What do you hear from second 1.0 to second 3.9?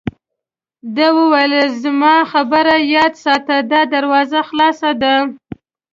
وویل: زما خبره یاد ساته، دا